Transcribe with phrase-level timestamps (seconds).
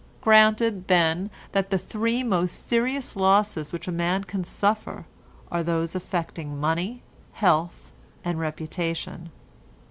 [0.21, 5.05] Granted, then, that the three most serious losses which a man can suffer
[5.51, 7.91] are those affecting money, health
[8.25, 9.29] and reputation.